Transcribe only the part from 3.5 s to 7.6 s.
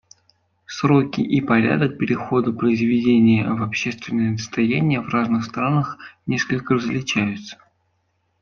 в общественное достояние в разных странах несколько различаются.